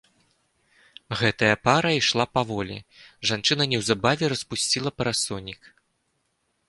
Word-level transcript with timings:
Гэтая 1.19 1.51
пара 1.67 1.91
ішла 1.99 2.25
паволі, 2.37 2.77
жанчына 3.33 3.63
неўзабаве 3.75 4.25
распусціла 4.35 4.89
парасонік. 5.03 5.61